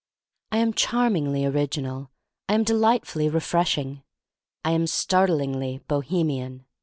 [0.51, 2.09] I AM charmingly original.
[2.49, 4.01] I am de lightfully refreshing.
[4.65, 6.65] I am start lingly Bohemian.